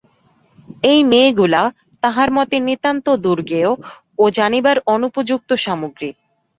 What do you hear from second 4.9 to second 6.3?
অনুপযুক্ত সামগ্রী।